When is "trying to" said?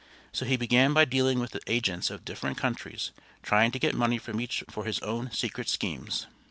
3.43-3.77